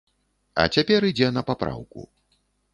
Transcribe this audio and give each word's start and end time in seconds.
А 0.63 0.65
цяпер 0.77 1.07
ідзе 1.11 1.29
на 1.37 1.45
папраўку. 1.53 2.11